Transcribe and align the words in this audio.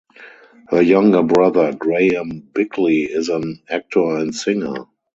Her 0.69 0.81
younger 0.81 1.21
brother 1.21 1.73
Graham 1.75 2.39
Bickley 2.55 3.03
is 3.03 3.29
an 3.29 3.61
actor 3.69 4.17
and 4.17 4.33
singer. 4.33 4.85